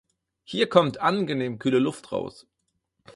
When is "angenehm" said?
0.99-1.59